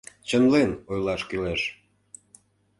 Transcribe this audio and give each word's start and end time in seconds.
Чынлен 0.29 0.71
ойлаш 0.91 1.21
кӱлеш. 1.29 1.61